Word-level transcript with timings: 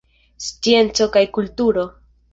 Scienco 0.45 1.07
kaj 1.17 1.25
kulturo. 1.37 1.85